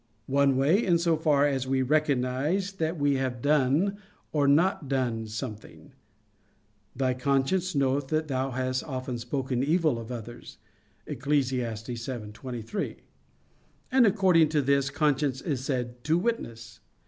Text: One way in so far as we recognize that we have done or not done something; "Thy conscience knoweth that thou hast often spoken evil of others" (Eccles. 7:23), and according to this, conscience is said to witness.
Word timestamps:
One 0.25 0.57
way 0.57 0.83
in 0.83 0.97
so 0.97 1.15
far 1.15 1.45
as 1.47 1.67
we 1.67 1.83
recognize 1.83 2.71
that 2.71 2.97
we 2.97 3.17
have 3.17 3.39
done 3.39 3.99
or 4.31 4.47
not 4.47 4.87
done 4.89 5.27
something; 5.27 5.91
"Thy 6.95 7.13
conscience 7.13 7.75
knoweth 7.75 8.07
that 8.07 8.27
thou 8.27 8.49
hast 8.49 8.83
often 8.83 9.19
spoken 9.19 9.61
evil 9.61 9.99
of 9.99 10.11
others" 10.11 10.57
(Eccles. 11.05 11.51
7:23), 11.51 12.95
and 13.91 14.07
according 14.07 14.49
to 14.49 14.63
this, 14.63 14.89
conscience 14.89 15.39
is 15.39 15.63
said 15.63 16.03
to 16.05 16.17
witness. 16.17 16.79